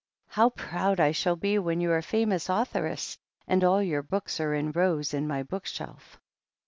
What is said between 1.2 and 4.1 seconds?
'be when you're a famous juthoress, and all your